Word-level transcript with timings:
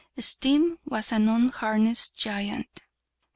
Steam 0.17 0.79
was 0.83 1.11
an 1.11 1.29
unharnessed 1.29 2.17
giant. 2.17 2.81